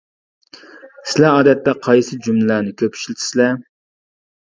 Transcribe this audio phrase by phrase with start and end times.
[1.11, 3.65] سىلەر ئادەتتە قايسى جۈملىلەرنى كۆپ ئىشلىتىسىلەر.